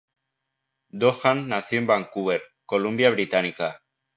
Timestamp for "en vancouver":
1.77-2.41